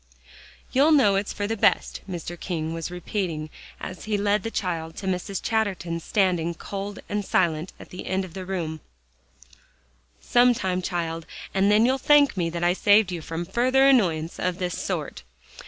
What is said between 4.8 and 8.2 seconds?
to Mrs. Chatterton standing cold and silent at the